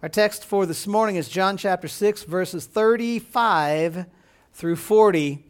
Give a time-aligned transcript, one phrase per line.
[0.00, 4.06] Our text for this morning is John chapter 6, verses 35
[4.52, 5.44] through 40.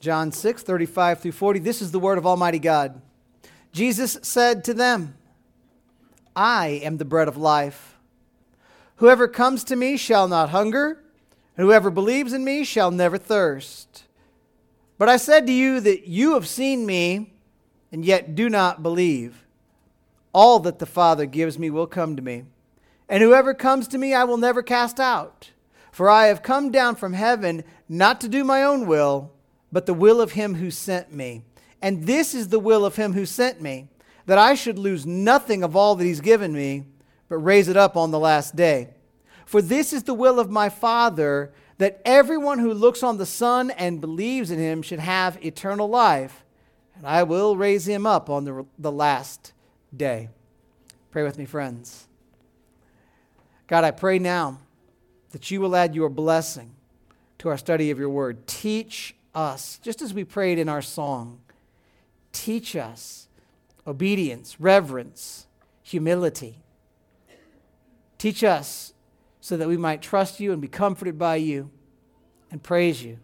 [0.00, 1.60] John 6, 35 through 40.
[1.60, 3.00] This is the word of Almighty God.
[3.72, 5.16] Jesus said to them,
[6.36, 7.96] I am the bread of life.
[8.96, 11.02] Whoever comes to me shall not hunger,
[11.56, 14.04] and whoever believes in me shall never thirst.
[14.98, 17.32] But I said to you that you have seen me,
[17.90, 19.46] and yet do not believe.
[20.34, 22.44] All that the Father gives me will come to me.
[23.08, 25.50] And whoever comes to me, I will never cast out.
[25.90, 29.32] For I have come down from heaven not to do my own will,
[29.72, 31.44] but the will of him who sent me.
[31.80, 33.88] And this is the will of him who sent me,
[34.26, 36.84] that I should lose nothing of all that he's given me,
[37.28, 38.90] but raise it up on the last day.
[39.46, 43.70] For this is the will of my Father, that everyone who looks on the Son
[43.70, 46.44] and believes in him should have eternal life,
[46.96, 49.52] and I will raise him up on the, the last
[49.96, 50.28] day.
[51.10, 52.07] Pray with me, friends.
[53.68, 54.58] God, I pray now
[55.30, 56.74] that you will add your blessing
[57.38, 58.46] to our study of your word.
[58.46, 61.38] Teach us, just as we prayed in our song,
[62.32, 63.28] teach us
[63.86, 65.46] obedience, reverence,
[65.82, 66.58] humility.
[68.16, 68.92] Teach us
[69.40, 71.70] so that we might trust you and be comforted by you
[72.50, 73.18] and praise you.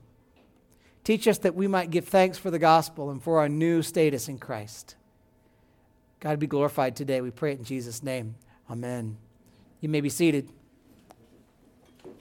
[1.02, 4.28] Teach us that we might give thanks for the gospel and for our new status
[4.28, 4.94] in Christ.
[6.20, 7.20] God be glorified today.
[7.20, 8.36] We pray it in Jesus' name.
[8.70, 9.18] Amen.
[9.84, 10.48] You may be seated.
[12.06, 12.12] You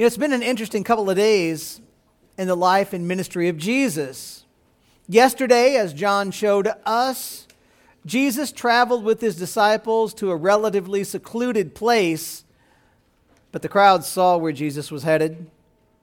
[0.00, 1.80] know, it's been an interesting couple of days
[2.36, 4.44] in the life and ministry of Jesus.
[5.08, 7.48] Yesterday, as John showed us,
[8.04, 12.44] Jesus traveled with his disciples to a relatively secluded place,
[13.50, 15.50] but the crowd saw where Jesus was headed.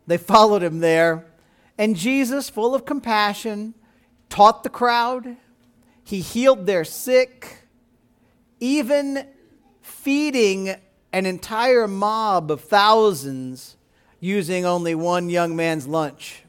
[0.08, 1.28] They followed him there,
[1.78, 3.76] and Jesus, full of compassion,
[4.30, 5.38] taught the crowd.
[6.04, 7.68] He healed their sick,
[8.60, 9.28] even
[9.90, 10.76] feeding
[11.12, 13.76] an entire mob of thousands
[14.20, 16.44] using only one young man's lunch.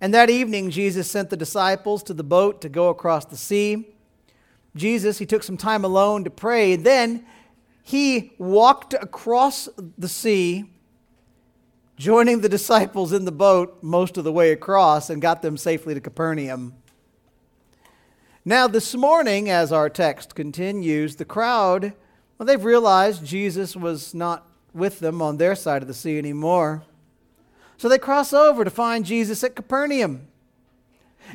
[0.00, 3.88] And that evening, Jesus sent the disciples to the boat to go across the sea.
[4.74, 6.76] Jesus, he took some time alone to pray.
[6.76, 7.24] Then
[7.82, 10.64] he walked across the sea,
[11.96, 15.94] joining the disciples in the boat most of the way across, and got them safely
[15.94, 16.74] to Capernaum.
[18.48, 21.94] Now, this morning, as our text continues, the crowd,
[22.38, 26.84] well, they've realized Jesus was not with them on their side of the sea anymore.
[27.76, 30.28] So they cross over to find Jesus at Capernaum.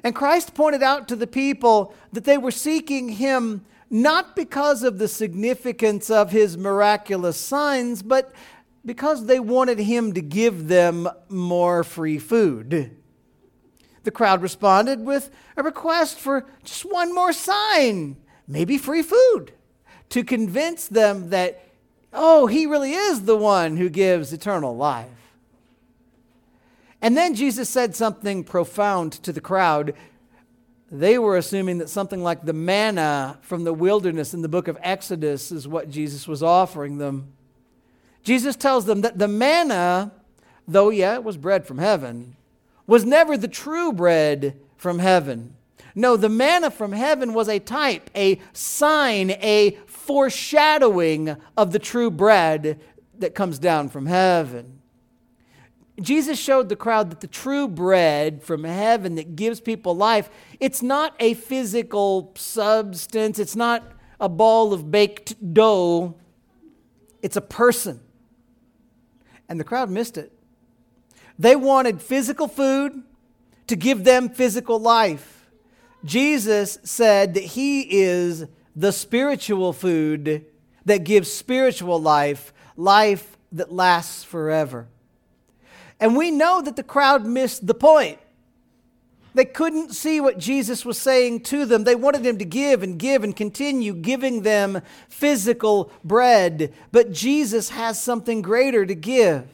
[0.05, 4.97] And Christ pointed out to the people that they were seeking him not because of
[4.97, 8.31] the significance of his miraculous signs, but
[8.85, 13.00] because they wanted him to give them more free food.
[14.03, 18.17] The crowd responded with a request for just one more sign,
[18.47, 19.51] maybe free food,
[20.09, 21.63] to convince them that,
[22.11, 25.07] oh, he really is the one who gives eternal life.
[27.01, 29.93] And then Jesus said something profound to the crowd.
[30.91, 34.77] They were assuming that something like the manna from the wilderness in the book of
[34.81, 37.33] Exodus is what Jesus was offering them.
[38.23, 40.11] Jesus tells them that the manna,
[40.67, 42.35] though, yeah, it was bread from heaven,
[42.87, 45.55] was never the true bread from heaven.
[45.93, 52.09] No, the manna from heaven was a type, a sign, a foreshadowing of the true
[52.09, 52.79] bread
[53.19, 54.79] that comes down from heaven.
[55.99, 60.81] Jesus showed the crowd that the true bread from heaven that gives people life, it's
[60.81, 63.83] not a physical substance, it's not
[64.19, 66.15] a ball of baked dough,
[67.21, 67.99] it's a person.
[69.47, 70.31] And the crowd missed it.
[71.41, 73.01] They wanted physical food
[73.65, 75.49] to give them physical life.
[76.05, 80.45] Jesus said that He is the spiritual food
[80.85, 84.87] that gives spiritual life, life that lasts forever.
[85.99, 88.19] And we know that the crowd missed the point.
[89.33, 91.85] They couldn't see what Jesus was saying to them.
[91.85, 96.71] They wanted him to give and give and continue giving them physical bread.
[96.91, 99.47] But Jesus has something greater to give.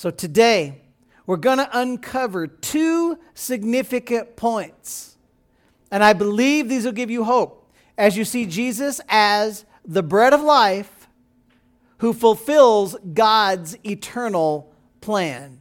[0.00, 0.80] So today,
[1.26, 5.18] we're going to uncover two significant points.
[5.90, 10.32] And I believe these will give you hope as you see Jesus as the bread
[10.32, 11.06] of life
[11.98, 15.60] who fulfills God's eternal plan.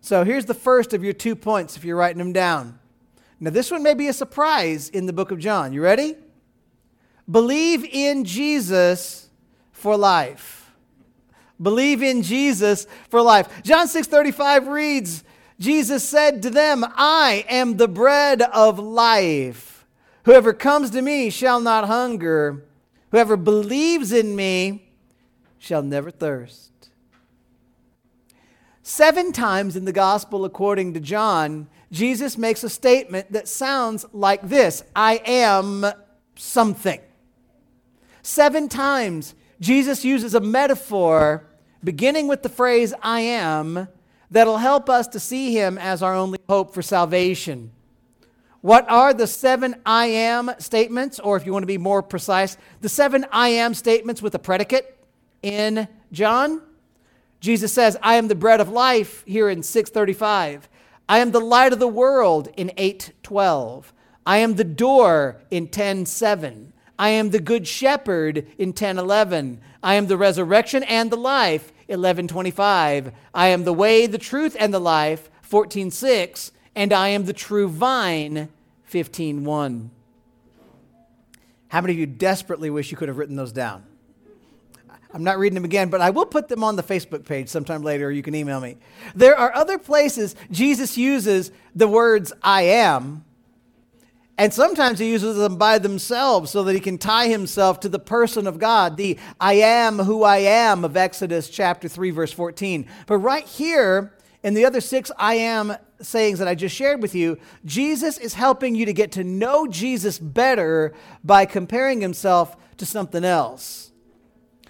[0.00, 2.78] So here's the first of your two points if you're writing them down.
[3.40, 5.72] Now, this one may be a surprise in the book of John.
[5.72, 6.14] You ready?
[7.28, 9.30] Believe in Jesus
[9.72, 10.63] for life.
[11.60, 13.48] Believe in Jesus for life.
[13.62, 15.24] John 6:35 reads,
[15.60, 19.86] Jesus said to them, I am the bread of life.
[20.24, 22.64] Whoever comes to me shall not hunger.
[23.10, 24.88] Whoever believes in me
[25.58, 26.72] shall never thirst.
[28.82, 34.42] Seven times in the gospel, according to John, Jesus makes a statement that sounds like
[34.42, 35.86] this I am
[36.34, 37.00] something.
[38.22, 41.46] Seven times, Jesus uses a metaphor
[41.82, 43.88] beginning with the phrase I am
[44.30, 47.70] that'll help us to see him as our only hope for salvation.
[48.62, 52.56] What are the seven I am statements, or if you want to be more precise,
[52.80, 54.98] the seven I am statements with a predicate
[55.42, 56.62] in John?
[57.40, 60.68] Jesus says, I am the bread of life here in 635.
[61.08, 63.92] I am the light of the world in 812.
[64.24, 66.72] I am the door in 10:7.
[66.98, 69.58] I am the good shepherd in 10:11.
[69.82, 73.12] I am the resurrection and the life 11:25.
[73.34, 77.68] I am the way, the truth and the life 14:6, and I am the true
[77.68, 78.48] vine
[78.84, 79.90] 15:1.
[81.68, 83.84] How many of you desperately wish you could have written those down?
[85.12, 87.82] I'm not reading them again, but I will put them on the Facebook page sometime
[87.82, 88.76] later, or you can email me.
[89.14, 93.24] There are other places Jesus uses the words I am,
[94.36, 97.98] and sometimes he uses them by themselves so that he can tie himself to the
[97.98, 102.86] person of God, the I am who I am of Exodus chapter 3, verse 14.
[103.06, 107.14] But right here, in the other six I am sayings that I just shared with
[107.14, 112.86] you, Jesus is helping you to get to know Jesus better by comparing himself to
[112.86, 113.92] something else.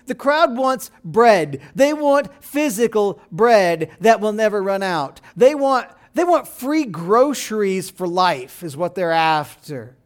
[0.07, 1.61] The crowd wants bread.
[1.75, 5.21] They want physical bread that will never run out.
[5.37, 9.97] They want, they want free groceries for life, is what they're after.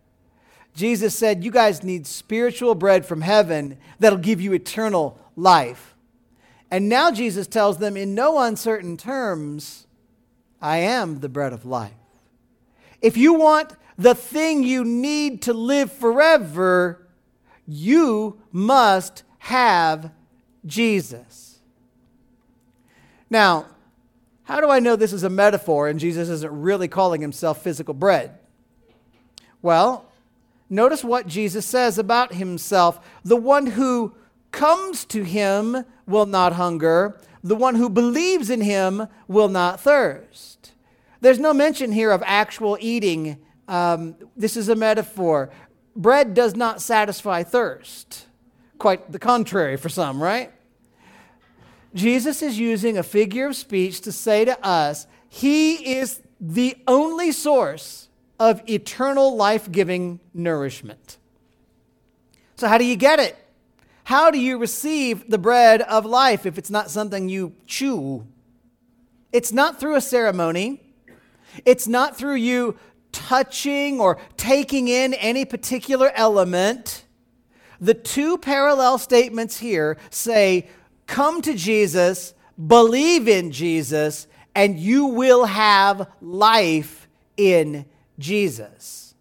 [0.75, 5.95] Jesus said, You guys need spiritual bread from heaven that'll give you eternal life.
[6.71, 9.87] And now Jesus tells them in no uncertain terms,
[10.61, 11.93] I am the bread of life.
[13.01, 17.07] If you want the thing you need to live forever,
[17.67, 20.11] you must have
[20.65, 21.59] Jesus.
[23.31, 23.67] Now,
[24.49, 27.93] how do I know this is a metaphor and Jesus isn't really calling himself physical
[27.93, 28.39] bread?
[29.61, 30.11] Well,
[30.71, 32.99] notice what Jesus says about himself.
[33.23, 34.15] The one who
[34.51, 40.73] comes to him will not hunger, the one who believes in him will not thirst.
[41.21, 43.37] There's no mention here of actual eating.
[43.69, 45.51] Um, this is a metaphor.
[45.95, 48.25] Bread does not satisfy thirst
[48.79, 50.53] quite the contrary for some, right?
[51.99, 57.33] Jesus is using a figure of speech to say to us, He is the only
[57.33, 58.09] source
[58.39, 61.19] of eternal life giving nourishment.
[62.57, 63.37] So, how do you get it?
[64.05, 68.27] How do you receive the bread of life if it's not something you chew?
[69.33, 70.81] It's not through a ceremony,
[71.65, 72.79] it's not through you
[73.13, 77.05] touching or taking in any particular element.
[77.81, 80.69] The two parallel statements here say,
[81.09, 82.35] Come to Jesus,
[82.65, 87.87] believe in Jesus, and you will have life in
[88.19, 89.15] Jesus.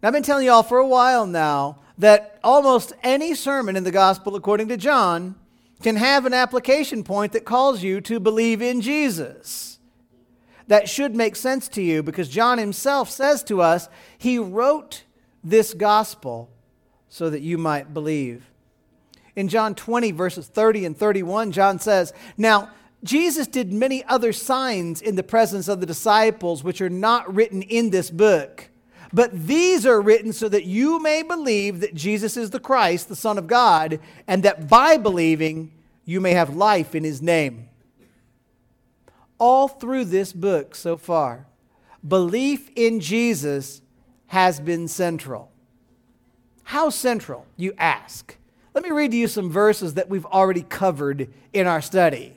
[0.00, 3.82] Now, I've been telling you all for a while now that almost any sermon in
[3.82, 5.34] the gospel, according to John,
[5.82, 9.80] can have an application point that calls you to believe in Jesus.
[10.68, 15.02] That should make sense to you because John himself says to us, he wrote
[15.42, 16.50] this gospel
[17.08, 18.47] so that you might believe.
[19.38, 22.70] In John 20, verses 30 and 31, John says, Now,
[23.04, 27.62] Jesus did many other signs in the presence of the disciples, which are not written
[27.62, 28.68] in this book.
[29.12, 33.14] But these are written so that you may believe that Jesus is the Christ, the
[33.14, 35.70] Son of God, and that by believing
[36.04, 37.68] you may have life in his name.
[39.38, 41.46] All through this book so far,
[42.06, 43.82] belief in Jesus
[44.26, 45.52] has been central.
[46.64, 48.34] How central, you ask?
[48.78, 52.32] Let me read to you some verses that we've already covered in our study.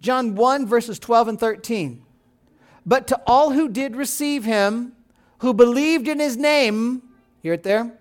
[0.00, 2.02] John 1, verses 12 and 13.
[2.86, 4.92] But to all who did receive him,
[5.40, 7.02] who believed in his name,
[7.42, 7.98] hear it there?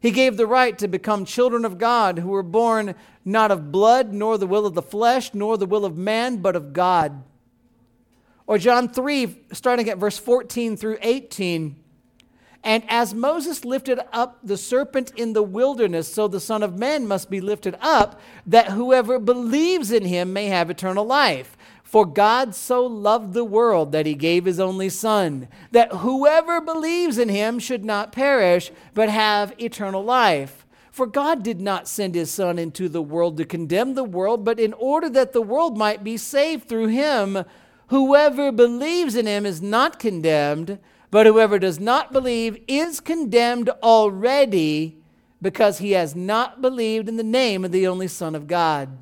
[0.00, 2.94] He gave the right to become children of God who were born
[3.26, 6.56] not of blood, nor the will of the flesh, nor the will of man, but
[6.56, 7.22] of God.
[8.46, 11.79] Or John 3, starting at verse 14 through 18.
[12.62, 17.06] And as Moses lifted up the serpent in the wilderness, so the Son of Man
[17.06, 21.56] must be lifted up, that whoever believes in him may have eternal life.
[21.82, 27.18] For God so loved the world that he gave his only Son, that whoever believes
[27.18, 30.66] in him should not perish, but have eternal life.
[30.92, 34.60] For God did not send his Son into the world to condemn the world, but
[34.60, 37.44] in order that the world might be saved through him.
[37.88, 40.78] Whoever believes in him is not condemned
[41.10, 44.96] but whoever does not believe is condemned already
[45.42, 48.98] because he has not believed in the name of the only Son of God.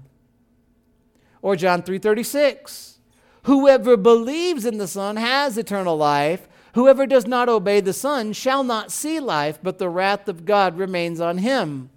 [1.43, 2.99] Or John 3:36.
[3.43, 6.49] Whoever believes in the Son has eternal life.
[6.75, 10.79] Whoever does not obey the Son shall not see life, but the wrath of God
[10.79, 11.91] remains on him.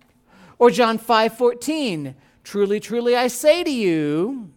[0.58, 2.15] Or John 5:14.
[2.44, 4.50] Truly, truly I say to you,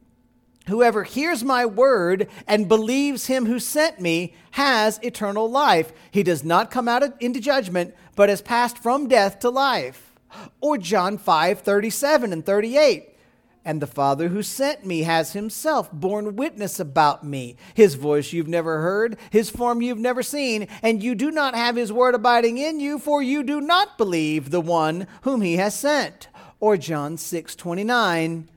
[0.66, 5.92] Whoever hears my word and believes him who sent me has eternal life.
[6.10, 10.14] He does not come out into judgment, but has passed from death to life.
[10.60, 13.10] Or John 5 37 and 38.
[13.66, 17.56] And the Father who sent me has himself borne witness about me.
[17.72, 21.76] His voice you've never heard, his form you've never seen, and you do not have
[21.76, 25.78] his word abiding in you, for you do not believe the one whom he has
[25.78, 26.28] sent.
[26.60, 28.48] Or John 6 29.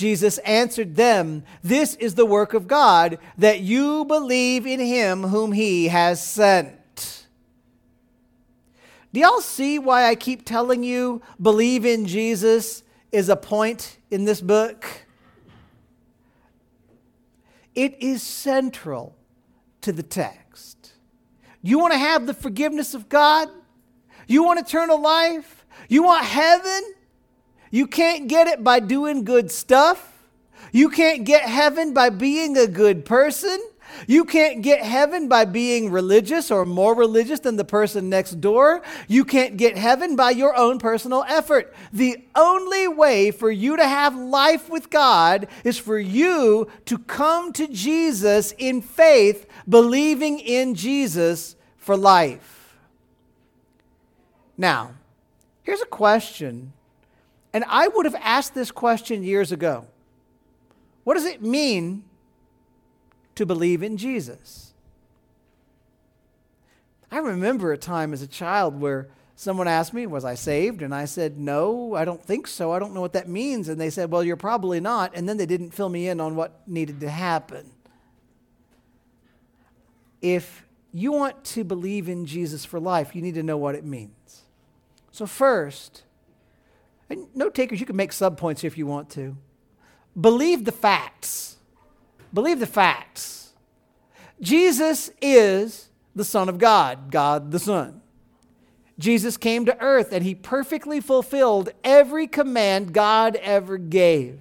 [0.00, 5.52] Jesus answered them, This is the work of God, that you believe in him whom
[5.52, 7.26] he has sent.
[9.12, 14.24] Do y'all see why I keep telling you believe in Jesus is a point in
[14.24, 14.86] this book?
[17.74, 19.14] It is central
[19.82, 20.92] to the text.
[21.60, 23.50] You want to have the forgiveness of God?
[24.26, 25.66] You want eternal life?
[25.90, 26.94] You want heaven?
[27.70, 30.24] You can't get it by doing good stuff.
[30.72, 33.60] You can't get heaven by being a good person.
[34.06, 38.82] You can't get heaven by being religious or more religious than the person next door.
[39.08, 41.74] You can't get heaven by your own personal effort.
[41.92, 47.52] The only way for you to have life with God is for you to come
[47.54, 52.76] to Jesus in faith, believing in Jesus for life.
[54.56, 54.94] Now,
[55.62, 56.72] here's a question
[57.52, 59.86] and I would have asked this question years ago
[61.04, 62.04] What does it mean
[63.34, 64.72] to believe in Jesus?
[67.10, 70.82] I remember a time as a child where someone asked me, Was I saved?
[70.82, 72.72] And I said, No, I don't think so.
[72.72, 73.68] I don't know what that means.
[73.68, 75.12] And they said, Well, you're probably not.
[75.14, 77.70] And then they didn't fill me in on what needed to happen.
[80.22, 83.84] If you want to believe in Jesus for life, you need to know what it
[83.84, 84.42] means.
[85.10, 86.04] So, first,
[87.34, 89.36] note takers, you can make subpoints if you want to.
[90.18, 91.56] Believe the facts.
[92.32, 93.52] Believe the facts.
[94.40, 98.00] Jesus is the Son of God, God the Son.
[98.98, 104.38] Jesus came to earth and he perfectly fulfilled every command God ever gave.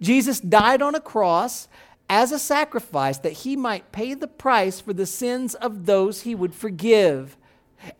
[0.00, 1.68] Jesus died on a cross
[2.08, 6.34] as a sacrifice that he might pay the price for the sins of those he
[6.34, 7.37] would forgive.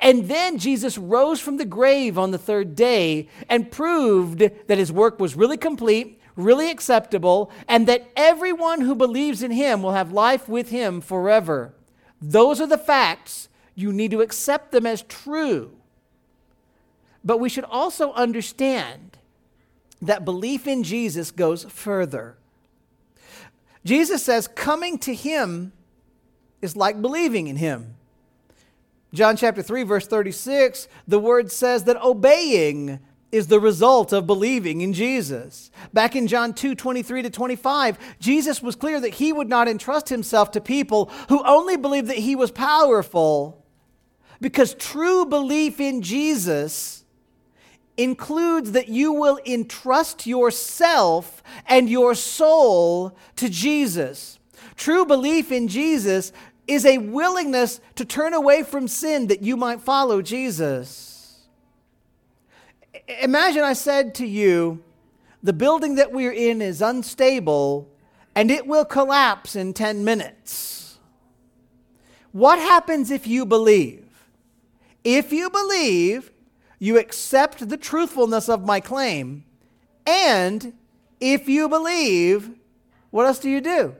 [0.01, 4.93] And then Jesus rose from the grave on the third day and proved that his
[4.93, 10.13] work was really complete, really acceptable, and that everyone who believes in him will have
[10.13, 11.75] life with him forever.
[12.21, 13.49] Those are the facts.
[13.75, 15.73] You need to accept them as true.
[17.25, 19.19] But we should also understand
[20.01, 22.37] that belief in Jesus goes further.
[23.85, 25.73] Jesus says coming to him
[26.61, 27.95] is like believing in him.
[29.13, 33.01] John chapter 3, verse 36, the word says that obeying
[33.31, 35.71] is the result of believing in Jesus.
[35.93, 40.09] Back in John 2 23 to 25, Jesus was clear that he would not entrust
[40.09, 43.65] himself to people who only believed that he was powerful,
[44.41, 47.05] because true belief in Jesus
[47.97, 54.39] includes that you will entrust yourself and your soul to Jesus.
[54.77, 56.33] True belief in Jesus
[56.69, 61.47] is a willingness to turn away from sin that you might follow Jesus.
[63.21, 64.85] Imagine I said to you,
[65.43, 67.91] the building that we're in is unstable
[68.35, 70.99] and it will collapse in 10 minutes.
[72.33, 74.05] What happens if you believe?
[75.03, 76.31] If you believe,
[76.79, 79.45] you accept the truthfulness of my claim,
[80.07, 80.75] and
[81.21, 82.51] if you believe,
[83.11, 83.97] what else do you do?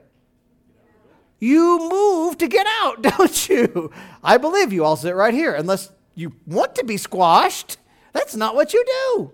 [1.39, 3.93] You move to get out, don't you?
[4.23, 7.77] I believe you all sit right here, unless you want to be squashed.
[8.13, 9.33] That's not what you do.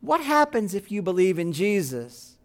[0.00, 2.36] What happens if you believe in Jesus?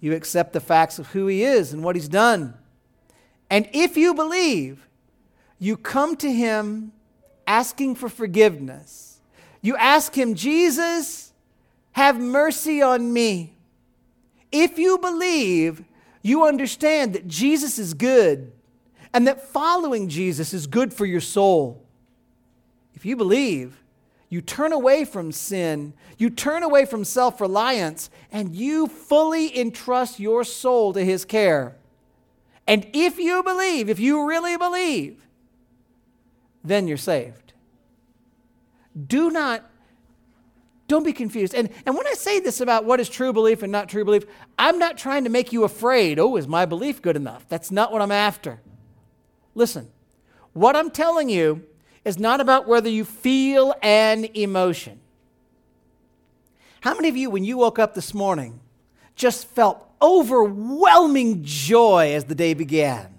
[0.00, 2.54] You accept the facts of who he is and what he's done.
[3.48, 4.88] And if you believe,
[5.58, 6.92] you come to him
[7.46, 9.20] asking for forgiveness.
[9.60, 11.32] You ask him, Jesus,
[11.92, 13.54] have mercy on me.
[14.50, 15.84] If you believe,
[16.22, 18.52] you understand that Jesus is good
[19.12, 21.84] and that following Jesus is good for your soul.
[22.94, 23.82] If you believe,
[24.28, 30.18] you turn away from sin, you turn away from self reliance, and you fully entrust
[30.18, 31.76] your soul to His care.
[32.66, 35.26] And if you believe, if you really believe,
[36.64, 37.52] then you're saved.
[39.06, 39.68] Do not
[40.92, 41.54] don't be confused.
[41.54, 44.24] And, and when I say this about what is true belief and not true belief,
[44.58, 46.18] I'm not trying to make you afraid.
[46.18, 47.48] Oh, is my belief good enough?
[47.48, 48.60] That's not what I'm after.
[49.54, 49.88] Listen,
[50.52, 51.64] what I'm telling you
[52.04, 55.00] is not about whether you feel an emotion.
[56.82, 58.60] How many of you, when you woke up this morning,
[59.16, 63.18] just felt overwhelming joy as the day began?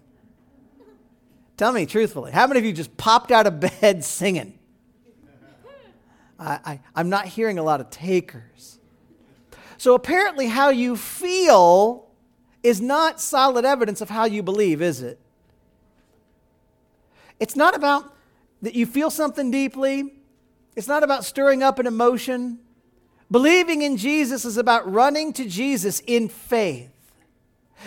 [1.58, 4.60] Tell me truthfully, how many of you just popped out of bed singing?
[6.40, 8.80] I, I, am not hearing a lot of takers.
[9.78, 12.08] So apparently, how you feel
[12.62, 15.20] is not solid evidence of how you believe, is it?
[17.40, 18.16] It's not about
[18.62, 20.14] that you feel something deeply,
[20.76, 22.60] it's not about stirring up an emotion.
[23.30, 26.93] Believing in Jesus is about running to Jesus in faith.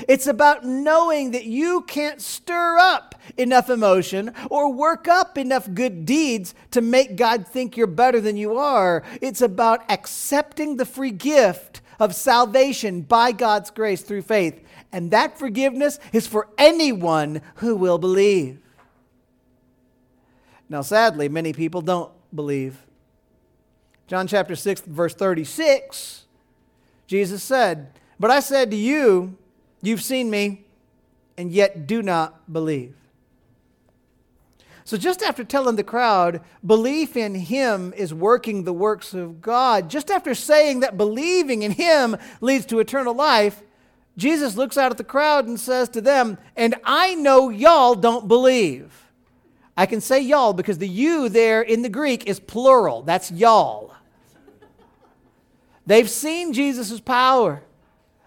[0.09, 6.05] It's about knowing that you can't stir up enough emotion or work up enough good
[6.05, 9.03] deeds to make God think you're better than you are.
[9.21, 14.63] It's about accepting the free gift of salvation by God's grace through faith.
[14.93, 18.61] And that forgiveness is for anyone who will believe.
[20.69, 22.85] Now, sadly, many people don't believe.
[24.07, 26.27] John chapter 6, verse 36,
[27.07, 29.37] Jesus said, But I said to you,
[29.83, 30.65] You've seen me,
[31.37, 32.95] and yet do not believe.
[34.85, 39.91] So, just after telling the crowd, belief in him is working the works of God,
[39.91, 43.63] just after saying that believing in him leads to eternal life,
[44.17, 48.29] Jesus looks out at the crowd and says to them, And I know y'all don't
[48.29, 49.07] believe.
[49.77, 53.03] I can say y'all because the you there in the Greek is plural.
[53.03, 53.93] That's y'all.
[55.85, 57.63] They've seen Jesus' power.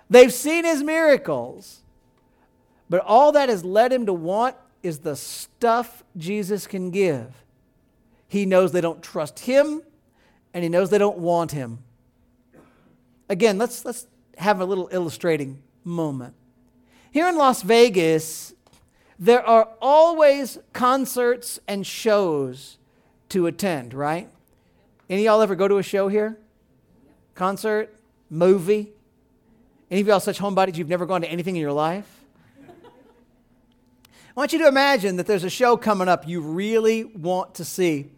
[0.10, 1.82] They've seen his miracles.
[2.90, 7.44] But all that has led him to want is the stuff Jesus can give.
[8.28, 9.82] He knows they don't trust him,
[10.54, 11.80] and he knows they don't want him.
[13.28, 16.34] Again, let's, let's have a little illustrating moment.
[17.12, 18.54] Here in Las Vegas,
[19.18, 22.78] there are always concerts and shows
[23.30, 24.30] to attend, right?
[25.10, 26.38] Any y'all ever go to a show here?
[27.36, 27.96] Concert?
[28.30, 28.94] Movie?
[29.92, 32.08] Any of y'all such homebodies you've never gone to anything in your life?
[32.86, 37.66] I want you to imagine that there's a show coming up you really want to
[37.66, 38.10] see.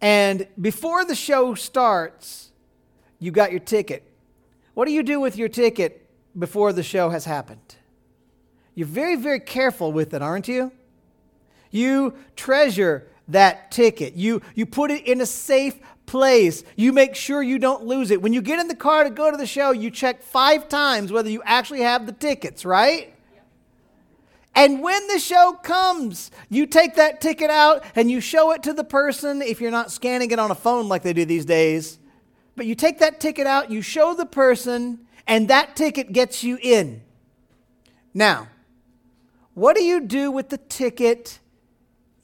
[0.00, 2.50] And before the show starts,
[3.18, 4.08] you got your ticket.
[4.74, 7.76] What do you do with your ticket before the show has happened?
[8.76, 10.70] You're very, very careful with it, aren't you?
[11.72, 14.14] You treasure that ticket.
[14.14, 15.74] You, you put it in a safe
[16.06, 16.64] place.
[16.76, 18.22] You make sure you don't lose it.
[18.22, 21.12] When you get in the car to go to the show, you check five times
[21.12, 23.12] whether you actually have the tickets, right?
[24.54, 28.72] And when the show comes, you take that ticket out and you show it to
[28.72, 31.98] the person if you're not scanning it on a phone like they do these days.
[32.56, 36.58] But you take that ticket out, you show the person, and that ticket gets you
[36.62, 37.02] in.
[38.14, 38.48] Now,
[39.52, 41.38] what do you do with the ticket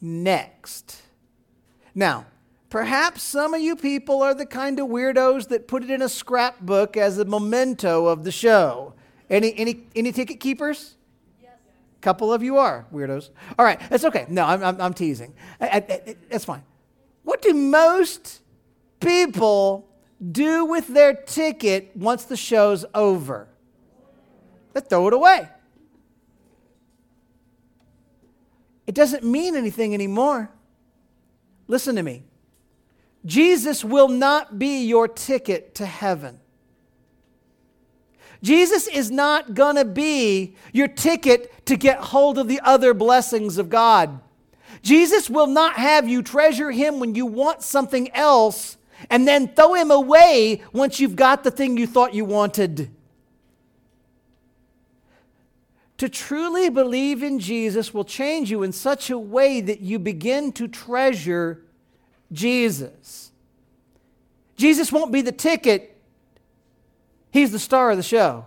[0.00, 1.02] next?
[1.94, 2.24] Now,
[2.72, 6.08] Perhaps some of you people are the kind of weirdos that put it in a
[6.08, 8.94] scrapbook as a memento of the show.
[9.28, 10.94] Any, any, any ticket keepers?
[11.42, 11.52] Yes.
[12.00, 13.28] couple of you are weirdos.
[13.58, 14.24] All right, that's okay.
[14.30, 15.34] No, I'm, I'm, I'm teasing.
[15.60, 16.62] I, I, I, that's fine.
[17.24, 18.40] What do most
[18.98, 19.86] people
[20.30, 23.48] do with their ticket once the show's over?
[24.72, 25.46] They throw it away.
[28.86, 30.50] It doesn't mean anything anymore.
[31.68, 32.22] Listen to me.
[33.24, 36.40] Jesus will not be your ticket to heaven.
[38.42, 43.56] Jesus is not going to be your ticket to get hold of the other blessings
[43.56, 44.20] of God.
[44.82, 48.76] Jesus will not have you treasure him when you want something else
[49.10, 52.90] and then throw him away once you've got the thing you thought you wanted.
[55.98, 60.50] To truly believe in Jesus will change you in such a way that you begin
[60.54, 61.62] to treasure
[62.32, 63.32] Jesus.
[64.56, 65.88] Jesus won't be the ticket,
[67.30, 68.44] He's the star of the show.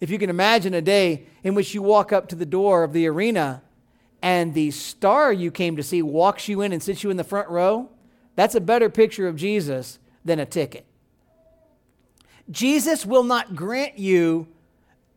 [0.00, 2.92] If you can imagine a day in which you walk up to the door of
[2.92, 3.62] the arena
[4.20, 7.24] and the star you came to see walks you in and sits you in the
[7.24, 7.88] front row,
[8.36, 10.84] that's a better picture of Jesus than a ticket.
[12.50, 14.48] Jesus will not grant you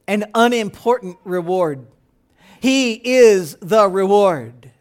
[0.07, 1.87] an unimportant reward.
[2.59, 4.71] He is the reward.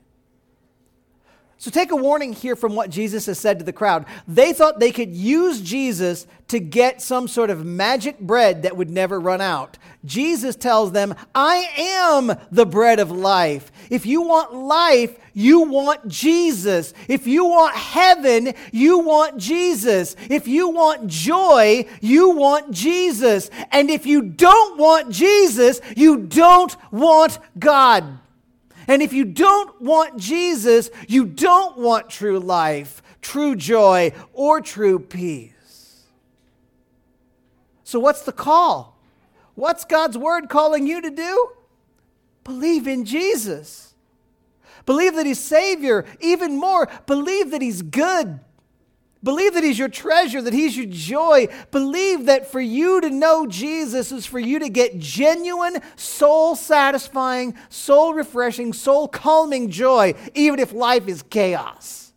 [1.59, 4.05] So take a warning here from what Jesus has said to the crowd.
[4.29, 8.91] They thought they could use Jesus to get some sort of magic bread that would
[8.91, 9.79] never run out.
[10.05, 13.73] Jesus tells them, I am the bread of life.
[13.91, 16.93] If you want life, you want Jesus.
[17.09, 20.15] If you want heaven, you want Jesus.
[20.29, 23.51] If you want joy, you want Jesus.
[23.73, 28.21] And if you don't want Jesus, you don't want God.
[28.89, 34.99] And if you don't want Jesus, you don't want true life, true joy, or true
[34.99, 36.05] peace.
[37.85, 38.97] So, what's the call?
[39.55, 41.51] What's God's word calling you to do?
[42.45, 43.95] Believe in Jesus.
[44.85, 46.05] Believe that He's Savior.
[46.21, 48.41] Even more, believe that He's good.
[49.27, 51.49] Believe that He's your treasure, that He's your joy.
[51.73, 57.57] Believe that for you to know Jesus is for you to get genuine, soul satisfying,
[57.69, 62.13] soul refreshing, soul calming joy, even if life is chaos.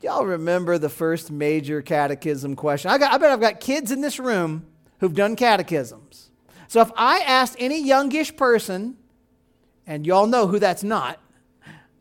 [0.00, 2.90] Y'all remember the first major catechism question?
[2.90, 4.66] I, got, I bet I've got kids in this room
[4.98, 6.32] who've done catechisms.
[6.66, 8.96] So if I asked any youngish person,
[9.86, 11.20] and y'all know who that's not,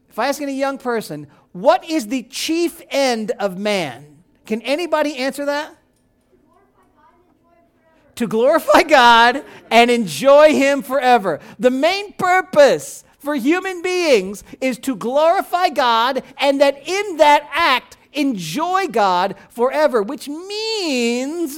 [0.10, 1.28] if I ask any young person,
[1.62, 4.18] what is the chief end of man?
[4.46, 5.76] Can anybody answer that?
[8.16, 11.40] To glorify God and enjoy Him forever.
[11.60, 17.98] The main purpose for human beings is to glorify God and that in that act
[18.14, 21.58] enjoy God forever, which means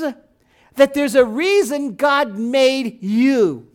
[0.76, 3.68] that there's a reason God made you.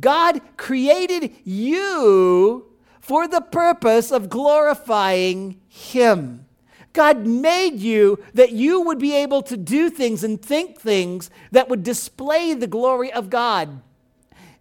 [0.00, 2.71] God created you
[3.02, 6.46] for the purpose of glorifying Him.
[6.92, 11.68] God made you that you would be able to do things and think things that
[11.68, 13.80] would display the glory of God.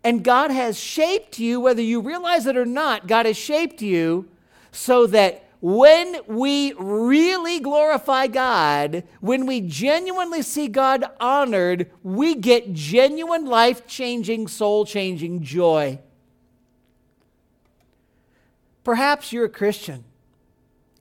[0.04, 4.28] And God has shaped you, whether you realize it or not, God has shaped you
[4.72, 12.74] so that when we really glorify God, when we genuinely see God honored, we get
[12.74, 16.00] genuine life changing, soul changing joy.
[18.84, 20.04] Perhaps you're a Christian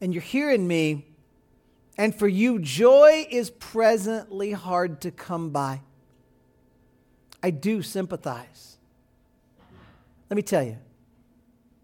[0.01, 1.07] and you're hearing me,
[1.97, 5.81] and for you, joy is presently hard to come by.
[7.43, 8.79] I do sympathize.
[10.29, 10.79] Let me tell you,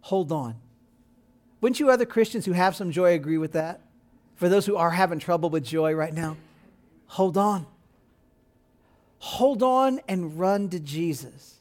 [0.01, 0.57] hold on.
[1.61, 3.81] Wouldn't you other Christians who have some joy agree with that?
[4.37, 6.37] For those who are having trouble with joy right now,
[7.07, 7.67] hold on.
[9.19, 11.55] Hold on and run to Jesus.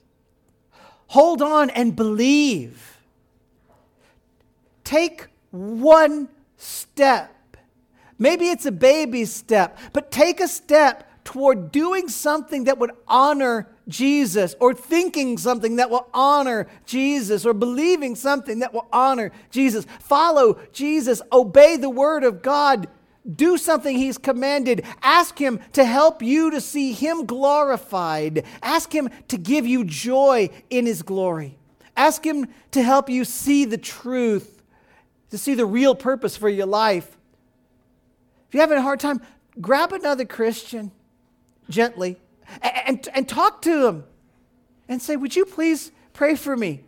[1.07, 2.94] Hold on and believe
[4.85, 7.57] take one step.
[8.17, 13.67] Maybe it's a baby step, but take a step toward doing something that would honor
[13.87, 19.85] Jesus, or thinking something that will honor Jesus, or believing something that will honor Jesus.
[19.99, 22.87] Follow Jesus, obey the word of God,
[23.35, 24.85] do something He's commanded.
[25.01, 28.45] Ask Him to help you to see Him glorified.
[28.61, 31.57] Ask Him to give you joy in His glory.
[31.97, 34.54] Ask Him to help you see the truth
[35.31, 37.17] to see the real purpose for your life.
[38.47, 39.21] If you're having a hard time,
[39.59, 40.91] grab another Christian
[41.69, 42.17] gently
[42.61, 44.03] and, and, talk to them
[44.87, 46.83] and say, Would you please pray for me?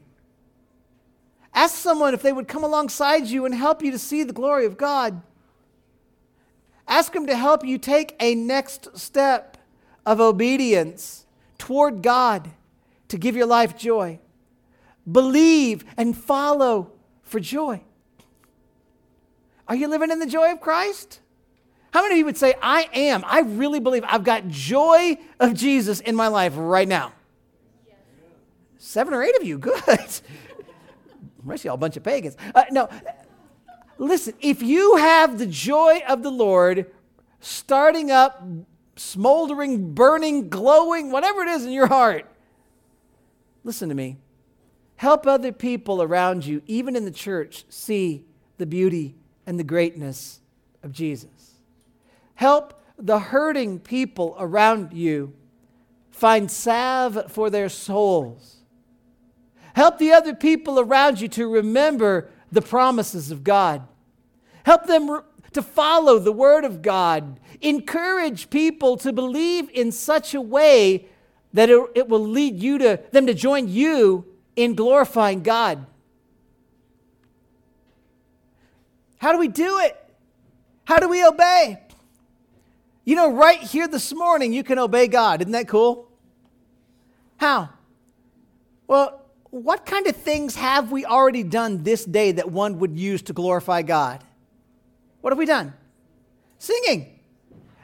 [1.54, 4.66] Ask someone if they would come alongside you and help you to see the glory
[4.66, 5.22] of God.
[6.88, 9.58] Ask them to help you take a next step
[10.06, 11.26] of obedience
[11.58, 12.52] toward God
[13.08, 14.20] to give your life joy.
[15.12, 16.92] Believe and follow
[17.24, 17.82] for joy.
[19.68, 21.20] Are you living in the joy of Christ?
[21.92, 23.24] How many of you would say, I am?
[23.26, 27.14] I really believe I've got joy of Jesus in my life right now.
[28.78, 30.10] Seven or eight of you, good.
[31.44, 32.36] Rest y'all a bunch of pagans.
[32.54, 32.90] Uh, no,
[33.98, 36.92] listen, if you have the joy of the Lord
[37.40, 38.44] starting up,
[38.96, 42.26] smoldering, burning, glowing, whatever it is in your heart,
[43.64, 44.18] listen to me.
[44.98, 48.26] Help other people around you, even in the church, see
[48.58, 49.16] the beauty
[49.48, 50.42] and the greatness
[50.84, 51.56] of Jesus.
[52.36, 55.34] Help the hurting people around you
[56.12, 58.58] find salve for their souls.
[59.74, 63.88] Help the other people around you to remember the promises of God.
[64.64, 65.20] Help them re-
[65.54, 67.40] to follow the Word of God.
[67.62, 71.08] Encourage people to believe in such a way
[71.54, 75.86] that it, it will lead you to them to join you in glorifying God.
[79.18, 79.98] How do we do it?
[80.86, 81.80] How do we obey?
[83.04, 85.42] You know, right here this morning, you can obey God.
[85.42, 86.10] Isn't that cool?
[87.38, 87.70] How?
[88.88, 93.22] Well, what kind of things have we already done this day that one would use
[93.24, 94.24] to glorify God?
[95.22, 95.74] What have we done?
[96.60, 97.20] Singing.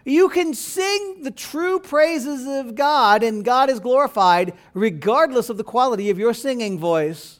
[0.06, 5.64] You can sing the true praises of God, and God is glorified regardless of the
[5.64, 7.40] quality of your singing voice.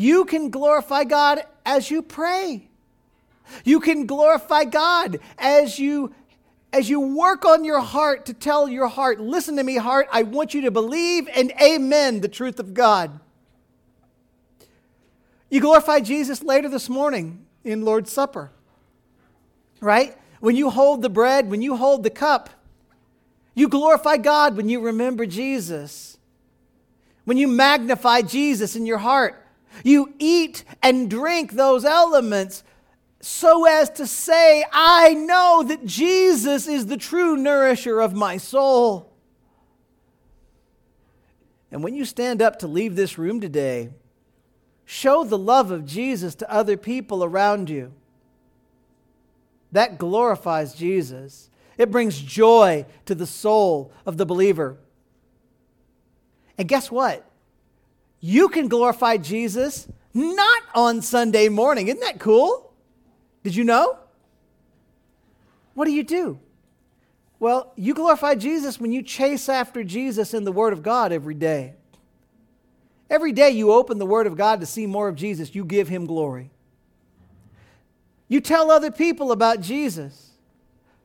[0.00, 2.66] You can glorify God as you pray.
[3.66, 6.14] You can glorify God as you
[6.72, 10.22] as you work on your heart to tell your heart, listen to me, heart, I
[10.22, 13.20] want you to believe and amen the truth of God.
[15.50, 18.52] You glorify Jesus later this morning in Lord's Supper,
[19.80, 20.16] right?
[20.38, 22.48] When you hold the bread, when you hold the cup,
[23.54, 26.16] you glorify God when you remember Jesus.
[27.24, 29.39] When you magnify Jesus in your heart,
[29.84, 32.62] you eat and drink those elements
[33.20, 39.12] so as to say, I know that Jesus is the true nourisher of my soul.
[41.70, 43.90] And when you stand up to leave this room today,
[44.84, 47.92] show the love of Jesus to other people around you.
[49.72, 51.50] That glorifies Jesus.
[51.78, 54.78] It brings joy to the soul of the believer.
[56.58, 57.29] And guess what?
[58.20, 61.88] You can glorify Jesus not on Sunday morning.
[61.88, 62.72] Isn't that cool?
[63.42, 63.98] Did you know?
[65.74, 66.38] What do you do?
[67.38, 71.34] Well, you glorify Jesus when you chase after Jesus in the Word of God every
[71.34, 71.74] day.
[73.08, 75.88] Every day you open the Word of God to see more of Jesus, you give
[75.88, 76.50] Him glory.
[78.28, 80.30] You tell other people about Jesus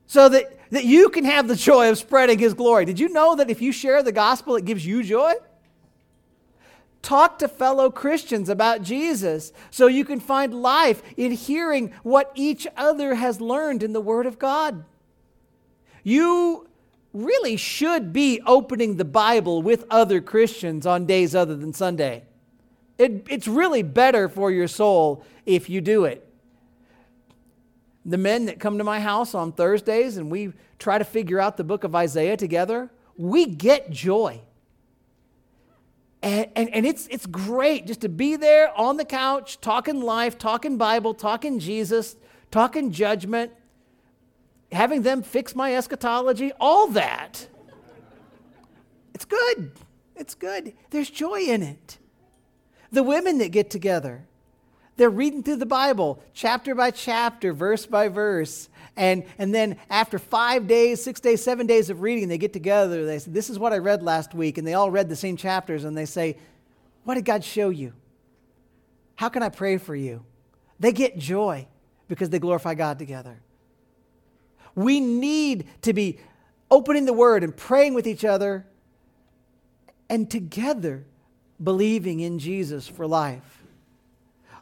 [0.06, 2.86] so that, that you can have the joy of spreading His glory.
[2.86, 5.34] Did you know that if you share the gospel, it gives you joy?
[7.06, 12.66] Talk to fellow Christians about Jesus so you can find life in hearing what each
[12.76, 14.84] other has learned in the Word of God.
[16.02, 16.68] You
[17.14, 22.24] really should be opening the Bible with other Christians on days other than Sunday.
[22.98, 26.28] It, it's really better for your soul if you do it.
[28.04, 31.58] The men that come to my house on Thursdays and we try to figure out
[31.58, 34.42] the book of Isaiah together, we get joy.
[36.22, 40.38] And, and, and, it's, it's great just to be there on the couch, talking life,
[40.38, 42.16] talking Bible, talking Jesus,
[42.50, 43.52] talking judgment,
[44.72, 47.48] having them fix my eschatology, all that.
[49.14, 49.72] It's good.
[50.16, 50.74] It's good.
[50.90, 51.98] There's joy in it.
[52.92, 54.26] The women that get together,
[54.98, 58.70] they're reading through the Bible, chapter by chapter, verse by verse.
[58.98, 63.06] And, and then after five days, six days, seven days of reading, they get together.
[63.06, 64.58] They say, This is what I read last week.
[64.58, 65.84] And they all read the same chapters.
[65.84, 66.38] And they say,
[67.04, 67.94] What did God show you?
[69.16, 70.26] How can I pray for you?
[70.80, 71.68] They get joy
[72.08, 73.42] because they glorify God together.
[74.76, 76.20] We need to be
[76.70, 78.66] opening the Word and praying with each other
[80.10, 81.06] and together
[81.62, 83.55] believing in Jesus for life.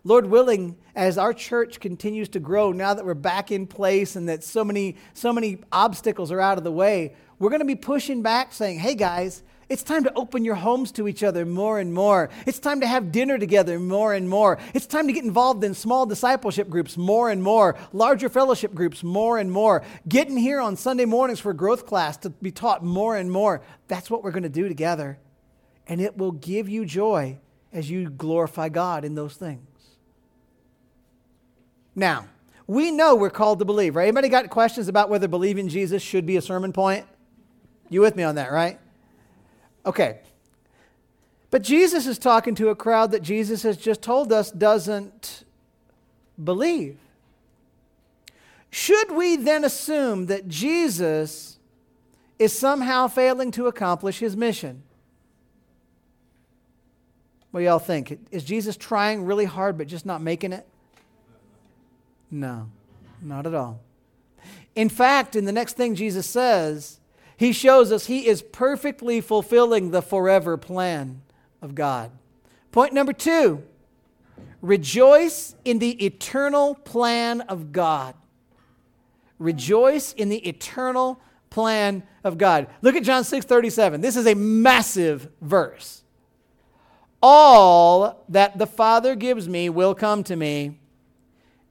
[0.05, 4.27] Lord willing, as our church continues to grow, now that we're back in place and
[4.27, 7.75] that so many, so many obstacles are out of the way, we're going to be
[7.75, 11.79] pushing back saying, hey guys, it's time to open your homes to each other more
[11.79, 12.29] and more.
[12.45, 14.59] It's time to have dinner together more and more.
[14.73, 19.03] It's time to get involved in small discipleship groups more and more, larger fellowship groups
[19.03, 19.83] more and more.
[20.07, 23.61] Getting here on Sunday mornings for growth class to be taught more and more.
[23.87, 25.17] That's what we're going to do together.
[25.87, 27.39] And it will give you joy
[27.71, 29.65] as you glorify God in those things.
[31.95, 32.27] Now,
[32.67, 34.03] we know we're called to believe, right?
[34.03, 37.05] Anybody got questions about whether believing Jesus should be a sermon point?
[37.89, 38.79] You with me on that, right?
[39.85, 40.19] Okay.
[41.51, 45.43] But Jesus is talking to a crowd that Jesus has just told us doesn't
[46.41, 46.97] believe.
[48.71, 51.59] Should we then assume that Jesus
[52.39, 54.81] is somehow failing to accomplish his mission?
[57.51, 58.17] What do y'all think?
[58.31, 60.67] Is Jesus trying really hard but just not making it?
[62.33, 62.71] No,
[63.21, 63.79] not at all.
[64.73, 66.99] In fact, in the next thing Jesus says,
[67.37, 71.21] he shows us he is perfectly fulfilling the forever plan
[71.61, 72.09] of God.
[72.71, 73.63] Point number two
[74.63, 78.15] rejoice in the eternal plan of God.
[79.37, 82.65] Rejoice in the eternal plan of God.
[82.81, 84.01] Look at John 6 37.
[84.01, 86.03] This is a massive verse.
[87.21, 90.79] All that the Father gives me will come to me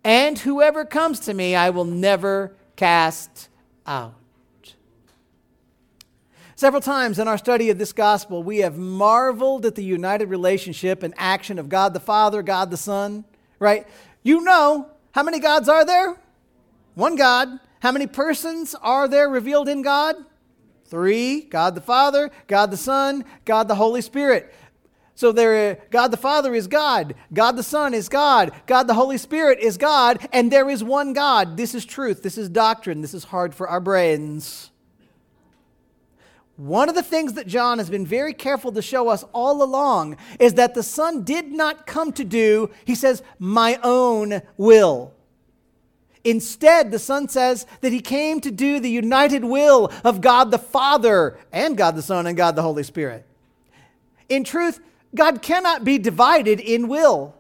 [0.05, 3.49] and whoever comes to me, I will never cast
[3.87, 4.15] out.
[6.55, 11.03] Several times in our study of this gospel, we have marveled at the united relationship
[11.03, 13.25] and action of God the Father, God the Son,
[13.59, 13.87] right?
[14.23, 16.17] You know, how many gods are there?
[16.95, 17.49] One God.
[17.81, 20.15] How many persons are there revealed in God?
[20.85, 24.55] Three God the Father, God the Son, God the Holy Spirit.
[25.15, 29.19] So there, God the Father is God, God the Son is God, God the Holy
[29.19, 31.57] Spirit is God, and there is one God.
[31.57, 32.23] This is truth.
[32.23, 33.03] This is doctrine.
[33.03, 34.71] This is hard for our brains.
[36.57, 40.17] One of the things that John has been very careful to show us all along
[40.39, 45.13] is that the Son did not come to do, he says, my own will.
[46.25, 50.59] Instead, the Son says that he came to do the united will of God the
[50.59, 53.27] Father and God the Son and God the Holy Spirit.
[54.29, 54.81] In truth,
[55.15, 57.35] God cannot be divided in will.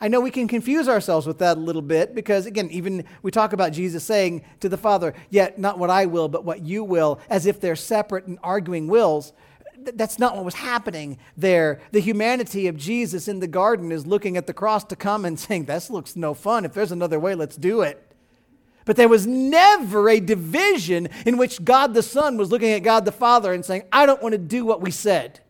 [0.00, 3.32] I know we can confuse ourselves with that a little bit because, again, even we
[3.32, 6.84] talk about Jesus saying to the Father, Yet not what I will, but what you
[6.84, 9.32] will, as if they're separate and arguing wills.
[9.76, 11.80] That's not what was happening there.
[11.92, 15.38] The humanity of Jesus in the garden is looking at the cross to come and
[15.40, 16.64] saying, This looks no fun.
[16.64, 18.04] If there's another way, let's do it.
[18.84, 23.04] But there was never a division in which God the Son was looking at God
[23.04, 25.40] the Father and saying, I don't want to do what we said.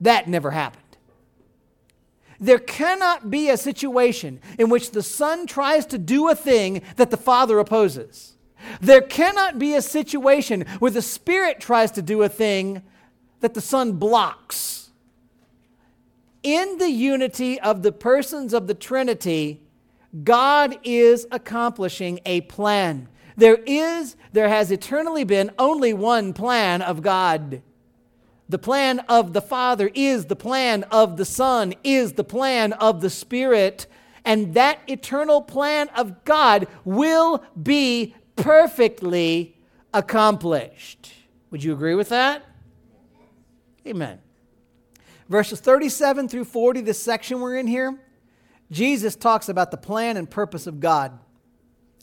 [0.00, 0.84] That never happened.
[2.40, 7.10] There cannot be a situation in which the Son tries to do a thing that
[7.10, 8.36] the Father opposes.
[8.80, 12.82] There cannot be a situation where the Spirit tries to do a thing
[13.40, 14.90] that the Son blocks.
[16.42, 19.60] In the unity of the persons of the Trinity,
[20.24, 23.08] God is accomplishing a plan.
[23.36, 27.62] There is, there has eternally been only one plan of God.
[28.48, 33.00] The plan of the Father is the plan of the Son, is the plan of
[33.00, 33.86] the Spirit.
[34.24, 39.56] And that eternal plan of God will be perfectly
[39.92, 41.12] accomplished.
[41.50, 42.44] Would you agree with that?
[43.86, 44.18] Amen.
[45.28, 47.98] Verses 37 through 40, this section we're in here,
[48.70, 51.18] Jesus talks about the plan and purpose of God.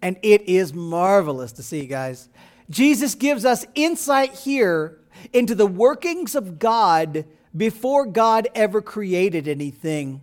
[0.02, 2.30] And it is marvelous to see, guys.
[2.70, 5.00] Jesus gives us insight here
[5.34, 10.22] into the workings of God before God ever created anything.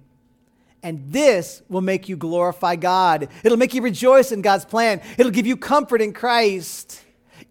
[0.82, 3.28] And this will make you glorify God.
[3.44, 5.00] It'll make you rejoice in God's plan.
[5.16, 7.02] It'll give you comfort in Christ.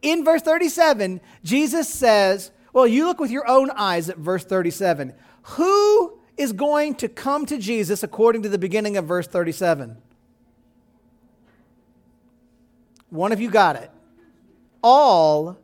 [0.01, 5.13] In verse 37, Jesus says, Well, you look with your own eyes at verse 37.
[5.43, 9.97] Who is going to come to Jesus according to the beginning of verse 37?
[13.09, 13.91] One of you got it.
[14.83, 15.57] All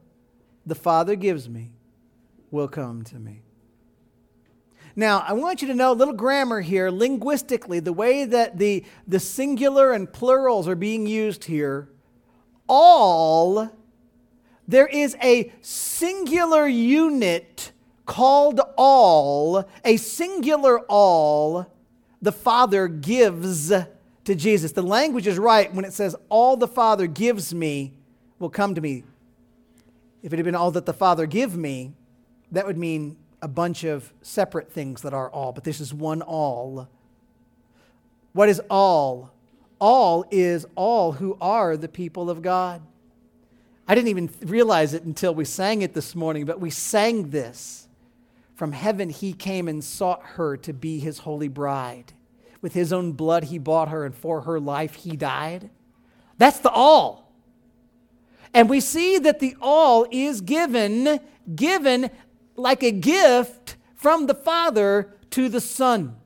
[0.65, 1.71] the Father gives me
[2.51, 3.41] will come to me.
[4.95, 8.83] Now, I want you to know a little grammar here, linguistically, the way that the,
[9.07, 11.87] the singular and plurals are being used here.
[12.67, 13.69] All,
[14.67, 17.71] there is a singular unit
[18.07, 21.71] called all, a singular all,
[22.21, 24.71] the Father gives to Jesus.
[24.71, 27.93] The language is right when it says, All the Father gives me
[28.39, 29.03] will come to me.
[30.23, 31.93] If it had been all that the Father give me,
[32.51, 36.21] that would mean a bunch of separate things that are all, but this is one
[36.21, 36.87] all.
[38.33, 39.31] What is all?
[39.79, 42.81] All is all who are the people of God.
[43.87, 47.87] I didn't even realize it until we sang it this morning, but we sang this.
[48.55, 52.13] From heaven he came and sought her to be his holy bride.
[52.61, 55.69] With his own blood he bought her, and for her life he died.
[56.37, 57.31] That's the all.
[58.53, 61.19] And we see that the all is given,
[61.55, 62.09] given
[62.57, 66.17] like a gift from the Father to the Son.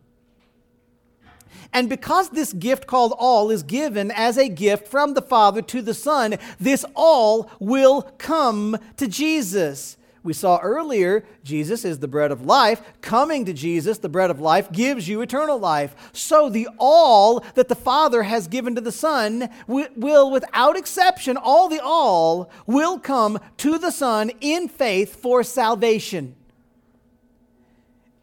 [1.73, 5.81] And because this gift called all is given as a gift from the Father to
[5.81, 9.97] the Son, this all will come to Jesus.
[10.23, 12.81] We saw earlier, Jesus is the bread of life.
[13.01, 15.95] Coming to Jesus, the bread of life, gives you eternal life.
[16.13, 21.69] So the all that the Father has given to the Son will, without exception, all
[21.69, 26.35] the all will come to the Son in faith for salvation.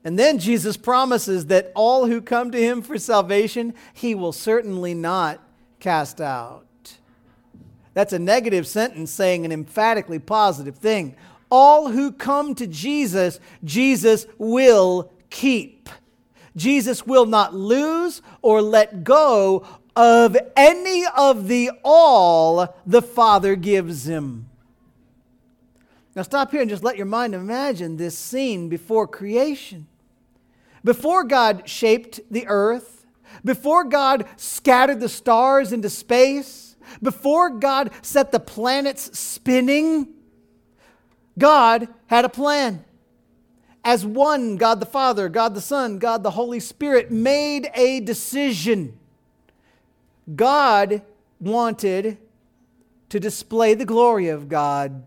[0.05, 4.95] And then Jesus promises that all who come to him for salvation, he will certainly
[4.95, 5.41] not
[5.81, 6.65] cast out.
[7.93, 11.17] That's a negative sentence saying an emphatically positive thing
[11.51, 15.89] all who come to Jesus, Jesus will keep.
[16.57, 24.07] Jesus will not lose or let go of any of the all the Father gives
[24.07, 24.49] him.
[26.15, 29.87] Now, stop here and just let your mind imagine this scene before creation.
[30.83, 33.07] Before God shaped the earth,
[33.45, 40.09] before God scattered the stars into space, before God set the planets spinning,
[41.39, 42.85] God had a plan.
[43.85, 48.99] As one, God the Father, God the Son, God the Holy Spirit made a decision.
[50.35, 51.03] God
[51.41, 52.19] wanted
[53.09, 55.05] to display the glory of God.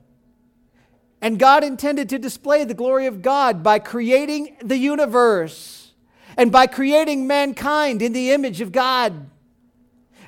[1.22, 5.92] And God intended to display the glory of God by creating the universe
[6.36, 9.30] and by creating mankind in the image of God.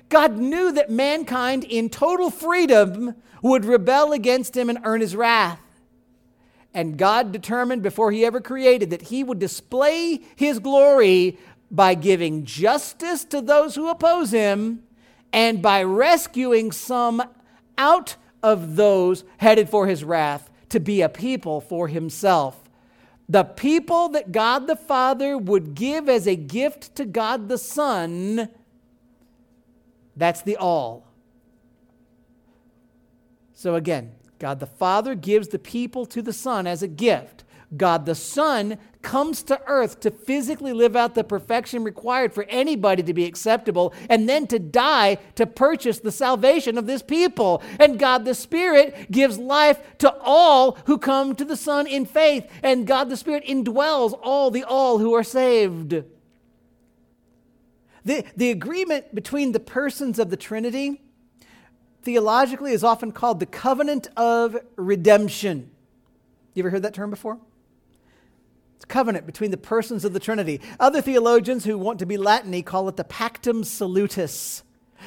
[0.10, 5.63] God knew that mankind in total freedom would rebel against him and earn his wrath.
[6.74, 11.38] And God determined before he ever created that he would display his glory
[11.70, 14.84] by giving justice to those who oppose him
[15.32, 17.24] and by rescuing some
[17.78, 22.60] out of those headed for his wrath to be a people for himself.
[23.30, 28.50] The people that God the Father would give as a gift to God the Son,
[30.16, 31.08] that's the all.
[33.54, 34.12] So again,
[34.44, 37.46] God the Father gives the people to the Son as a gift.
[37.78, 43.02] God the Son comes to earth to physically live out the perfection required for anybody
[43.04, 47.64] to be acceptable and then to die to purchase the salvation of this people.
[47.80, 52.46] And God the Spirit gives life to all who come to the Son in faith.
[52.62, 56.04] And God the Spirit indwells all the all who are saved.
[58.04, 61.00] The, the agreement between the persons of the Trinity
[62.04, 65.72] theologically is often called the covenant of redemption.
[66.54, 67.40] You ever heard that term before?
[68.76, 70.62] It's covenant between the persons of the Trinity.
[70.80, 74.64] Other theologians who want to be Latin call it the pactum salutis.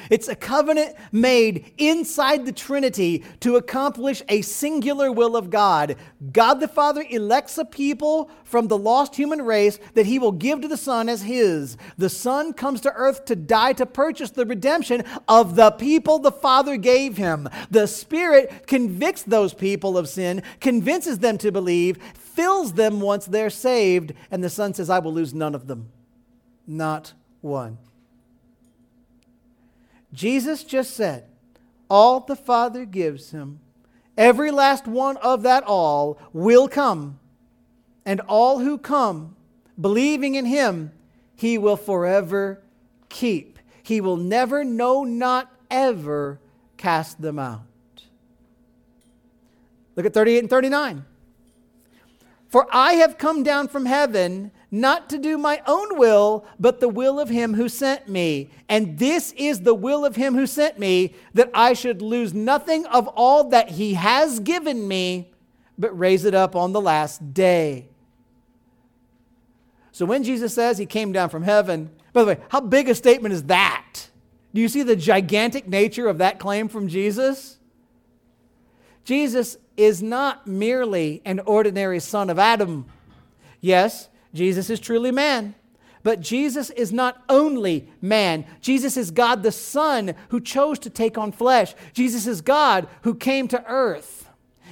[0.09, 5.95] It's a covenant made inside the Trinity to accomplish a singular will of God.
[6.31, 10.61] God the Father elects a people from the lost human race that he will give
[10.61, 11.77] to the Son as his.
[11.97, 16.31] The Son comes to earth to die to purchase the redemption of the people the
[16.31, 17.49] Father gave him.
[17.69, 23.49] The Spirit convicts those people of sin, convinces them to believe, fills them once they're
[23.49, 25.89] saved, and the Son says, I will lose none of them.
[26.67, 27.77] Not one.
[30.17, 31.25] Jesus just said,
[31.91, 33.59] All the Father gives him,
[34.17, 37.19] every last one of that all will come,
[38.03, 39.35] and all who come,
[39.79, 40.91] believing in him,
[41.35, 42.63] he will forever
[43.09, 43.59] keep.
[43.83, 46.39] He will never, no, not ever
[46.77, 47.61] cast them out.
[49.95, 51.05] Look at 38 and 39.
[52.47, 56.89] For I have come down from heaven not to do my own will, but the
[56.89, 58.49] will of him who sent me.
[58.67, 62.85] And this is the will of him who sent me, that I should lose nothing
[62.87, 65.31] of all that he has given me,
[65.77, 67.87] but raise it up on the last day.
[69.91, 72.95] So when Jesus says he came down from heaven, by the way, how big a
[72.95, 74.09] statement is that?
[74.53, 77.57] Do you see the gigantic nature of that claim from Jesus?
[79.05, 82.85] Jesus is not merely an ordinary son of Adam.
[83.61, 85.55] Yes, Jesus is truly man.
[86.03, 88.45] But Jesus is not only man.
[88.61, 91.75] Jesus is God the Son who chose to take on flesh.
[91.91, 94.29] Jesus is God who came to earth.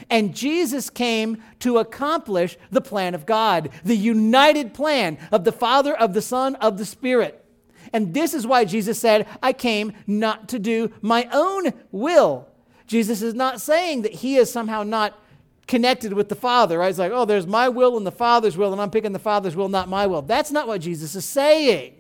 [0.09, 5.95] And Jesus came to accomplish the plan of God, the united plan of the Father,
[5.95, 7.43] of the Son, of the Spirit.
[7.91, 12.47] And this is why Jesus said, I came not to do my own will,
[12.88, 15.20] Jesus is not saying that he is somehow not
[15.68, 16.89] connected with the Father, right?
[16.89, 19.55] It's like, oh, there's my will and the Father's will, and I'm picking the Father's
[19.55, 20.22] will, not my will.
[20.22, 21.93] That's not what Jesus is saying.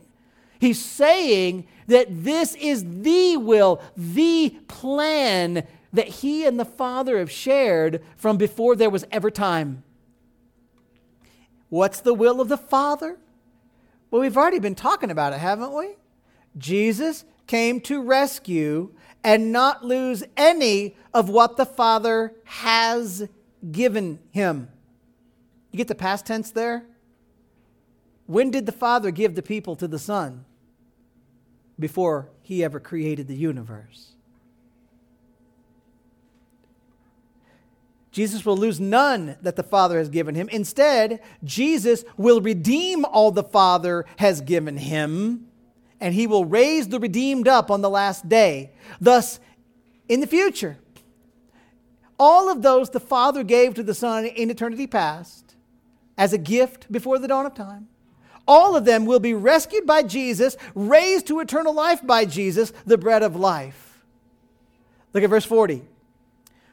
[0.59, 7.31] He's saying that this is the will, the plan that he and the Father have
[7.31, 9.83] shared from before there was ever time.
[11.69, 13.17] What's the will of the Father?
[14.11, 15.95] Well, we've already been talking about it, haven't we?
[16.57, 18.93] Jesus came to rescue
[19.23, 23.27] and not lose any of what the Father has
[23.71, 24.69] given him.
[25.71, 26.85] You get the past tense there?
[28.27, 30.45] When did the Father give the people to the Son?
[31.77, 34.13] Before he ever created the universe.
[38.11, 40.47] Jesus will lose none that the Father has given him.
[40.47, 45.47] Instead, Jesus will redeem all the Father has given him
[45.99, 48.71] and he will raise the redeemed up on the last day.
[48.99, 49.39] Thus,
[50.07, 50.77] in the future,
[52.19, 55.55] all of those the Father gave to the Son in eternity past
[56.17, 57.87] as a gift before the dawn of time,
[58.47, 62.97] all of them will be rescued by Jesus, raised to eternal life by Jesus, the
[62.97, 64.03] bread of life.
[65.13, 65.81] Look at verse 40.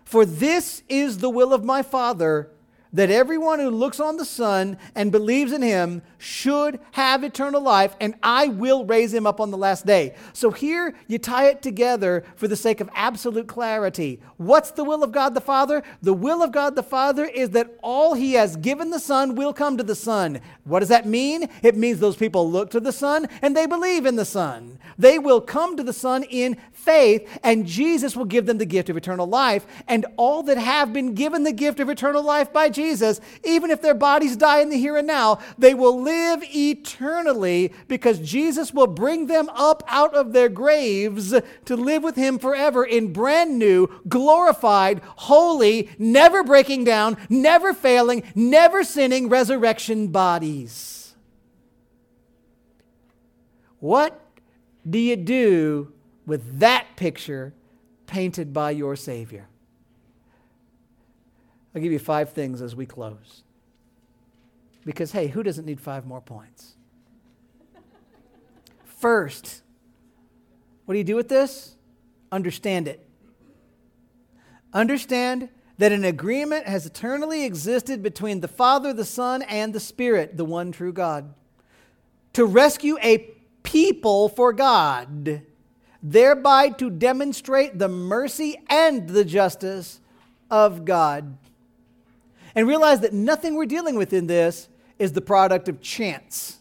[0.05, 2.51] For this is the will of my Father,
[2.93, 7.97] that everyone who looks on the Son and believes in him should have eternal life,
[8.01, 10.15] and I will raise him up on the last day.
[10.33, 14.21] So here you tie it together for the sake of absolute clarity.
[14.37, 15.83] What's the will of God the Father?
[16.01, 19.53] The will of God the Father is that all he has given the Son will
[19.53, 20.41] come to the Son.
[20.63, 21.49] What does that mean?
[21.63, 24.79] It means those people look to the Son and they believe in the Son.
[24.99, 28.91] They will come to the Son in faith, and Jesus will give them the gift
[28.91, 29.67] of eternal life.
[29.89, 33.83] And all that have been given the gift of eternal life by Jesus, even if
[33.83, 38.87] their bodies die in the here and now, they will live eternally because Jesus will
[38.87, 41.35] bring them up out of their graves
[41.65, 48.23] to live with Him forever in brand new, glorified, holy, never breaking down, never failing,
[48.35, 51.15] never sinning resurrection bodies.
[53.81, 54.21] What
[54.89, 55.93] do you do
[56.27, 57.53] with that picture
[58.07, 59.49] painted by your Savior?
[61.75, 63.43] I'll give you five things as we close.
[64.85, 66.75] Because, hey, who doesn't need five more points?
[68.85, 69.63] First,
[70.85, 71.77] what do you do with this?
[72.31, 73.07] Understand it.
[74.73, 80.37] Understand that an agreement has eternally existed between the Father, the Son, and the Spirit,
[80.37, 81.35] the one true God,
[82.33, 83.31] to rescue a
[83.63, 85.43] people for God,
[86.03, 90.01] thereby to demonstrate the mercy and the justice
[90.51, 91.37] of God.
[92.55, 94.69] And realize that nothing we're dealing with in this
[94.99, 96.59] is the product of chance.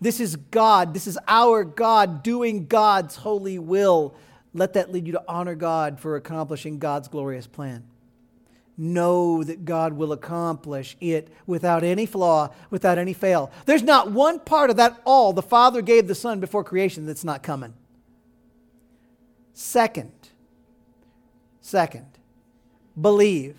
[0.00, 0.94] This is God.
[0.94, 4.14] This is our God doing God's holy will.
[4.54, 7.84] Let that lead you to honor God for accomplishing God's glorious plan.
[8.76, 13.50] Know that God will accomplish it without any flaw, without any fail.
[13.66, 17.24] There's not one part of that all the Father gave the Son before creation that's
[17.24, 17.74] not coming.
[19.52, 20.12] Second,
[21.60, 22.06] second,
[23.00, 23.56] believe.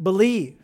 [0.00, 0.63] Believe.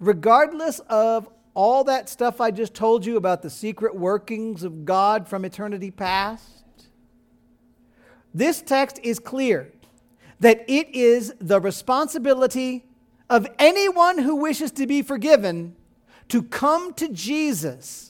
[0.00, 5.28] Regardless of all that stuff I just told you about the secret workings of God
[5.28, 6.88] from eternity past,
[8.32, 9.72] this text is clear
[10.40, 12.86] that it is the responsibility
[13.28, 15.76] of anyone who wishes to be forgiven
[16.28, 18.09] to come to Jesus.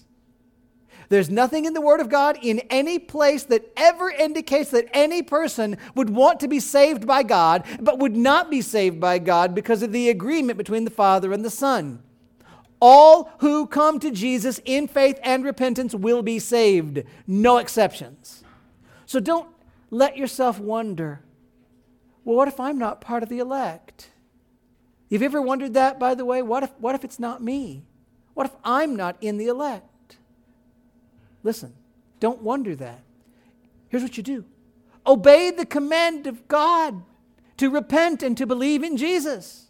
[1.11, 5.23] There's nothing in the Word of God in any place that ever indicates that any
[5.23, 9.53] person would want to be saved by God, but would not be saved by God
[9.53, 12.01] because of the agreement between the Father and the Son.
[12.81, 18.45] All who come to Jesus in faith and repentance will be saved, no exceptions.
[19.05, 19.49] So don't
[19.91, 21.21] let yourself wonder
[22.25, 24.11] well, what if I'm not part of the elect?
[25.09, 26.43] You've you ever wondered that, by the way?
[26.43, 27.83] What if, what if it's not me?
[28.35, 29.89] What if I'm not in the elect?
[31.43, 31.72] Listen,
[32.18, 33.03] don't wonder that.
[33.88, 34.45] Here's what you do
[35.07, 37.03] obey the command of God
[37.57, 39.66] to repent and to believe in Jesus.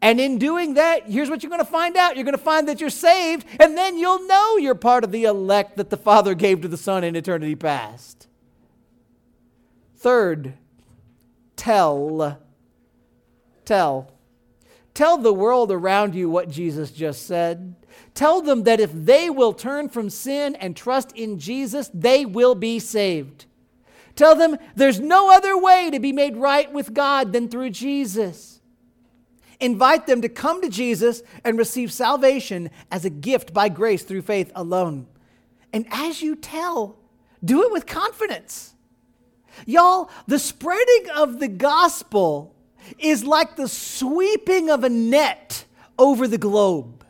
[0.00, 2.14] And in doing that, here's what you're going to find out.
[2.14, 5.24] You're going to find that you're saved, and then you'll know you're part of the
[5.24, 8.28] elect that the Father gave to the Son in eternity past.
[9.96, 10.52] Third,
[11.56, 12.38] tell.
[13.64, 14.12] Tell.
[14.92, 17.74] Tell the world around you what Jesus just said.
[18.14, 22.54] Tell them that if they will turn from sin and trust in Jesus, they will
[22.54, 23.46] be saved.
[24.16, 28.60] Tell them there's no other way to be made right with God than through Jesus.
[29.60, 34.22] Invite them to come to Jesus and receive salvation as a gift by grace through
[34.22, 35.06] faith alone.
[35.72, 36.96] And as you tell,
[37.44, 38.74] do it with confidence.
[39.66, 42.54] Y'all, the spreading of the gospel
[42.98, 45.64] is like the sweeping of a net
[45.98, 47.03] over the globe.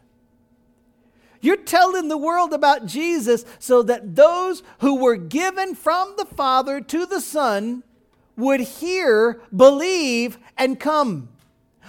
[1.45, 6.81] You're telling the world about Jesus so that those who were given from the Father
[6.81, 7.83] to the Son
[8.35, 11.29] would hear, believe, and come.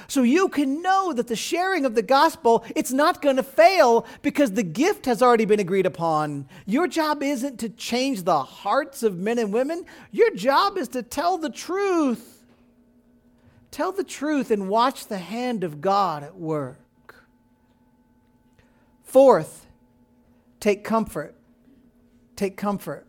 [0.07, 4.05] So you can know that the sharing of the gospel, it's not going to fail
[4.21, 6.49] because the gift has already been agreed upon.
[6.65, 9.85] Your job isn't to change the hearts of men and women.
[10.11, 12.43] Your job is to tell the truth.
[13.71, 16.84] Tell the truth and watch the hand of God at work.
[19.05, 19.65] Fourth,
[20.59, 21.35] take comfort.
[22.35, 23.07] Take comfort.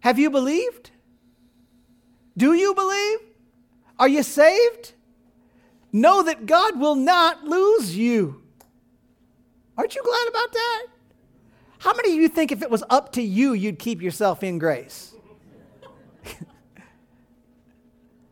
[0.00, 0.90] Have you believed?
[2.36, 3.18] Do you believe?
[3.98, 4.92] Are you saved?
[5.92, 8.42] Know that God will not lose you.
[9.76, 10.86] Aren't you glad about that?
[11.78, 14.58] How many of you think if it was up to you, you'd keep yourself in
[14.58, 15.14] grace?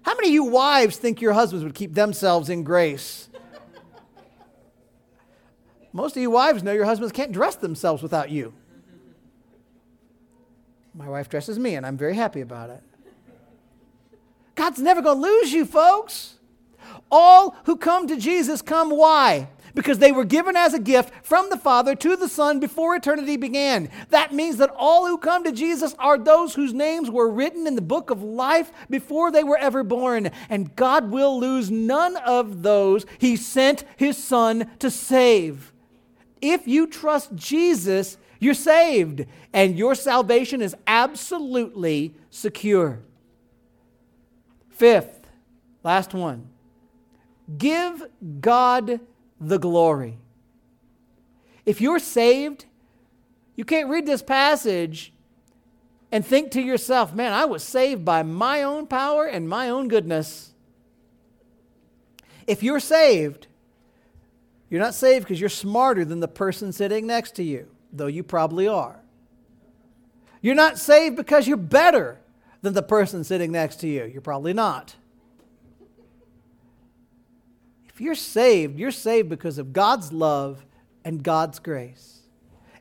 [0.02, 3.28] How many of you wives think your husbands would keep themselves in grace?
[5.96, 8.52] Most of you wives know your husbands can't dress themselves without you.
[10.92, 12.82] My wife dresses me, and I'm very happy about it.
[14.56, 16.34] God's never going to lose you, folks.
[17.10, 19.48] All who come to Jesus come why?
[19.74, 23.38] Because they were given as a gift from the Father to the Son before eternity
[23.38, 23.88] began.
[24.10, 27.74] That means that all who come to Jesus are those whose names were written in
[27.74, 30.30] the book of life before they were ever born.
[30.50, 35.72] And God will lose none of those He sent His Son to save.
[36.40, 43.00] If you trust Jesus, you're saved, and your salvation is absolutely secure.
[44.70, 45.26] Fifth,
[45.82, 46.48] last one
[47.58, 48.02] give
[48.40, 49.00] God
[49.40, 50.18] the glory.
[51.64, 52.64] If you're saved,
[53.54, 55.12] you can't read this passage
[56.12, 59.88] and think to yourself, man, I was saved by my own power and my own
[59.88, 60.52] goodness.
[62.46, 63.46] If you're saved,
[64.68, 68.22] you're not saved because you're smarter than the person sitting next to you, though you
[68.22, 69.00] probably are.
[70.40, 72.18] You're not saved because you're better
[72.62, 74.04] than the person sitting next to you.
[74.04, 74.96] You're probably not.
[77.88, 80.66] If you're saved, you're saved because of God's love
[81.04, 82.20] and God's grace.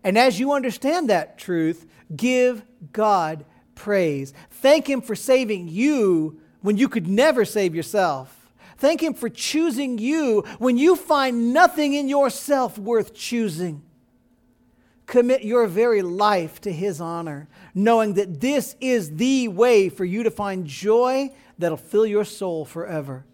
[0.04, 4.34] And as you understand that truth, give God praise.
[4.50, 8.35] Thank Him for saving you when you could never save yourself.
[8.78, 13.82] Thank Him for choosing you when you find nothing in yourself worth choosing.
[15.06, 20.24] Commit your very life to His honor, knowing that this is the way for you
[20.24, 23.26] to find joy that'll fill your soul forever.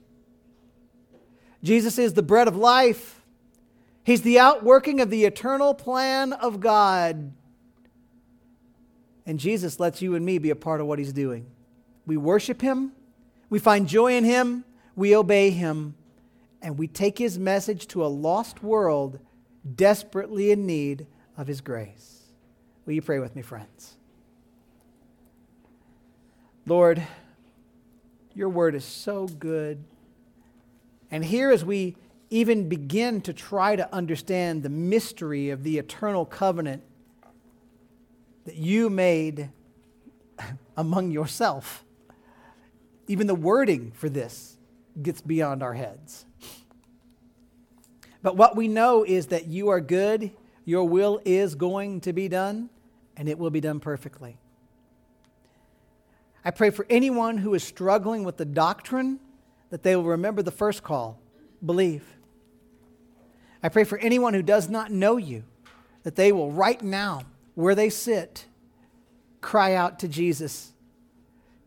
[1.64, 3.22] Jesus is the bread of life.
[4.04, 7.34] He's the outworking of the eternal plan of God.
[9.26, 11.46] And Jesus lets you and me be a part of what he's doing.
[12.06, 12.94] We worship him,
[13.50, 14.66] we find joy in him,
[14.96, 15.96] we obey him,
[16.62, 19.20] and we take his message to a lost world
[19.76, 22.32] desperately in need of his grace.
[22.86, 23.96] Will you pray with me, friends?
[26.66, 27.02] Lord,
[28.34, 29.84] your word is so good.
[31.10, 31.96] And here, as we
[32.30, 36.84] even begin to try to understand the mystery of the eternal covenant
[38.46, 39.50] that you made
[40.78, 41.84] among yourself,
[43.08, 44.58] even the wording for this
[45.02, 46.26] gets beyond our heads.
[48.24, 50.32] But what we know is that you are good,
[50.66, 52.70] your will is going to be done,
[53.18, 54.38] and it will be done perfectly.
[56.44, 59.20] I pray for anyone who is struggling with the doctrine
[59.70, 61.20] that they will remember the first call
[61.64, 62.04] believe.
[63.64, 65.44] I pray for anyone who does not know you
[66.04, 67.24] that they will right now,
[67.54, 68.46] where they sit,
[69.40, 70.71] cry out to Jesus.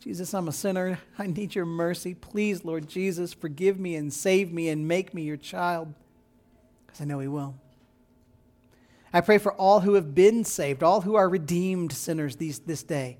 [0.04, 0.98] Jesus, I'm a sinner.
[1.18, 2.12] I need your mercy.
[2.12, 5.94] Please, Lord Jesus, forgive me and save me and make me your child,
[6.84, 7.54] because I know He will.
[9.14, 12.82] I pray for all who have been saved, all who are redeemed sinners these, this
[12.82, 13.16] day,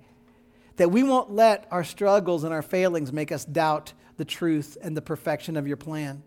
[0.76, 4.94] that we won't let our struggles and our failings make us doubt the truth and
[4.94, 6.22] the perfection of your plan.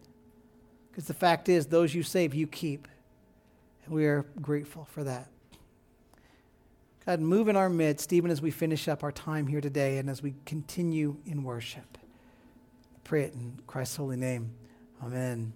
[0.89, 2.87] Because the fact is, those you save, you keep.
[3.85, 5.29] And we are grateful for that.
[7.07, 10.09] God, move in our midst, even as we finish up our time here today and
[10.09, 11.97] as we continue in worship.
[11.97, 14.51] I pray it in Christ's holy name.
[15.01, 15.53] Amen.